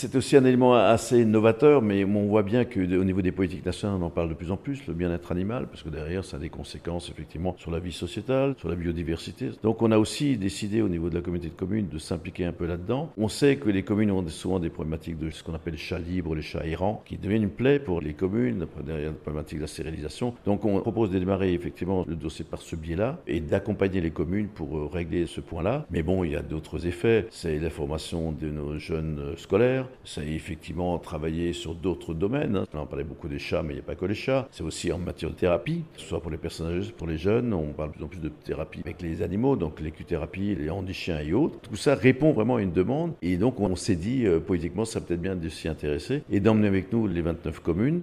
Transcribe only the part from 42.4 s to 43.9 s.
à une demande. Et donc on